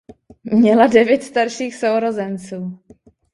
[0.43, 2.79] Měla devět starších sourozenců.